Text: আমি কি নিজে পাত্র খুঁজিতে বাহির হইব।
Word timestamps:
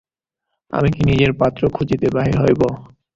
আমি 0.73 0.89
কি 0.95 1.01
নিজে 1.09 1.25
পাত্র 1.39 1.61
খুঁজিতে 1.75 2.07
বাহির 2.15 2.35
হইব। 2.41 2.61